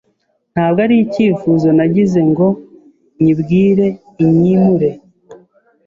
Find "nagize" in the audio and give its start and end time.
1.77-2.19